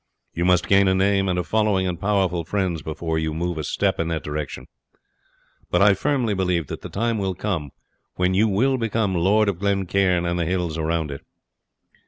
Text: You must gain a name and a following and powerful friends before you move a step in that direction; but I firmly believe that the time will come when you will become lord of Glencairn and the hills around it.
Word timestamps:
You 0.33 0.45
must 0.45 0.67
gain 0.67 0.87
a 0.87 0.95
name 0.95 1.29
and 1.29 1.37
a 1.37 1.43
following 1.43 1.85
and 1.85 1.99
powerful 2.01 2.43
friends 2.43 2.81
before 2.81 3.19
you 3.19 3.35
move 3.35 3.59
a 3.59 3.63
step 3.63 3.99
in 3.99 4.07
that 4.07 4.23
direction; 4.23 4.65
but 5.69 5.79
I 5.83 5.93
firmly 5.93 6.33
believe 6.33 6.65
that 6.69 6.81
the 6.81 6.89
time 6.89 7.19
will 7.19 7.35
come 7.35 7.69
when 8.15 8.33
you 8.33 8.47
will 8.47 8.79
become 8.79 9.13
lord 9.13 9.47
of 9.47 9.59
Glencairn 9.59 10.25
and 10.25 10.39
the 10.39 10.45
hills 10.47 10.75
around 10.75 11.11
it. 11.11 11.23